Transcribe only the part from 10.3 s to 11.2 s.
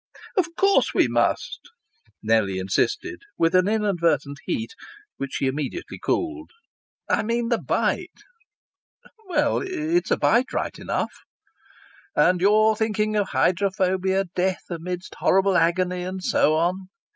right enough."